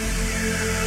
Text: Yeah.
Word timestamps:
Yeah. 0.00 0.79